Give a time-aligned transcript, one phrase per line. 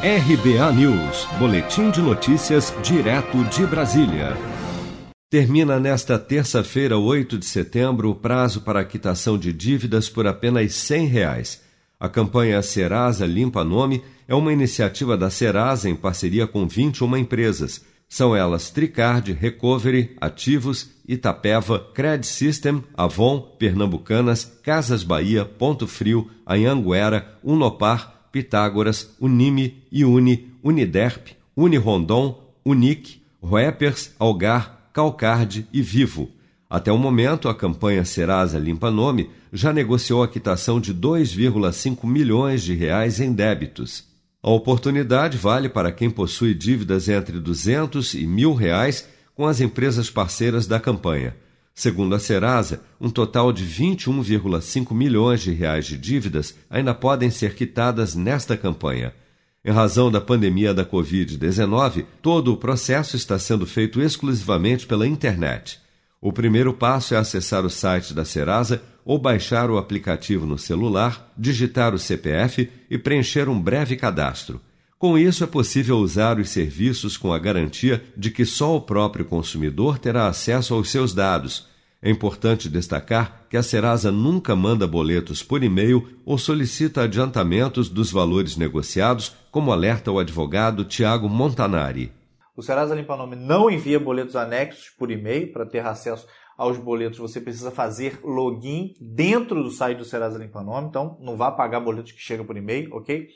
[0.00, 4.36] RBA News, Boletim de Notícias, direto de Brasília.
[5.28, 10.72] Termina nesta terça-feira, 8 de setembro, o prazo para a quitação de dívidas por apenas
[10.72, 11.62] 100 reais.
[11.98, 17.84] A campanha Serasa Limpa Nome é uma iniciativa da Serasa em parceria com 21 empresas.
[18.08, 27.36] São elas Tricard, Recovery, Ativos, Itapeva, Cred System, Avon, Pernambucanas, Casas Bahia, Ponto Frio, Anhanguera,
[27.42, 36.30] Unopar, Pitágoras, Unime, Iuni, Uniderp, Unirondon, Unic, Roepers, Algar, Calcard e Vivo.
[36.68, 42.62] Até o momento, a campanha Serasa Limpa Nome já negociou a quitação de 2,5 milhões
[42.62, 44.04] de reais em débitos.
[44.42, 50.10] A oportunidade vale para quem possui dívidas entre 200 e mil reais com as empresas
[50.10, 51.34] parceiras da campanha.
[51.78, 57.54] Segundo a Serasa, um total de 21,5 milhões de reais de dívidas ainda podem ser
[57.54, 59.14] quitadas nesta campanha.
[59.64, 65.78] Em razão da pandemia da Covid-19, todo o processo está sendo feito exclusivamente pela internet.
[66.20, 71.32] O primeiro passo é acessar o site da Serasa ou baixar o aplicativo no celular,
[71.38, 74.60] digitar o CPF e preencher um breve cadastro.
[74.98, 79.24] Com isso, é possível usar os serviços com a garantia de que só o próprio
[79.24, 81.68] consumidor terá acesso aos seus dados.
[82.02, 88.10] É importante destacar que a Serasa nunca manda boletos por e-mail ou solicita adiantamentos dos
[88.10, 92.12] valores negociados, como alerta o advogado Tiago Montanari.
[92.56, 95.52] O Serasa Limpa Nome não envia boletos anexos por e-mail.
[95.52, 96.26] Para ter acesso
[96.56, 100.88] aos boletos, você precisa fazer login dentro do site do Serasa Limpa Nome.
[100.88, 103.28] Então, não vá pagar boletos que chegam por e-mail, ok?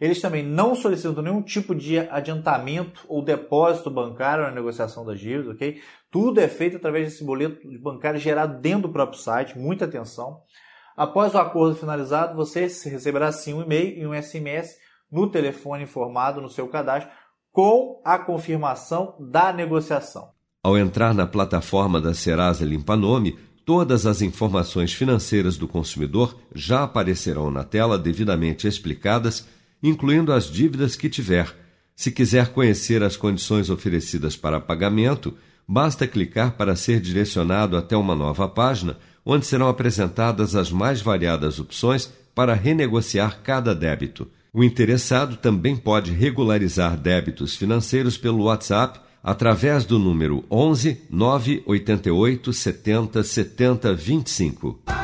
[0.00, 5.54] Eles também não solicitam nenhum tipo de adiantamento ou depósito bancário na negociação das dívidas,
[5.54, 5.80] ok?
[6.10, 10.40] Tudo é feito através desse boleto bancário gerado dentro do próprio site, muita atenção.
[10.96, 14.76] Após o acordo finalizado, você receberá sim um e-mail e um SMS
[15.10, 17.10] no telefone informado no seu cadastro
[17.52, 20.30] com a confirmação da negociação.
[20.62, 26.82] Ao entrar na plataforma da Serasa Limpa Nome, todas as informações financeiras do consumidor já
[26.84, 29.46] aparecerão na tela devidamente explicadas
[29.84, 31.54] incluindo as dívidas que tiver.
[31.94, 35.34] Se quiser conhecer as condições oferecidas para pagamento,
[35.68, 41.60] basta clicar para ser direcionado até uma nova página, onde serão apresentadas as mais variadas
[41.60, 44.26] opções para renegociar cada débito.
[44.52, 53.22] O interessado também pode regularizar débitos financeiros pelo WhatsApp através do número 11 988 70
[53.22, 55.03] 70 25.